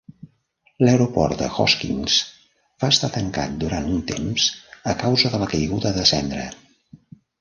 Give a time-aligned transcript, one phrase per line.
[0.85, 2.15] L'aeroport de Hoskins
[2.85, 4.49] va estar tancat durant un temps
[4.95, 6.49] a causa de la caiguda de cendra.